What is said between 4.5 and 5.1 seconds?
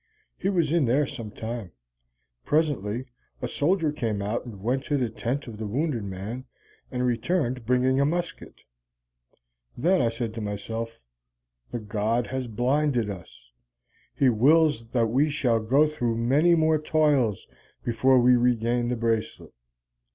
went to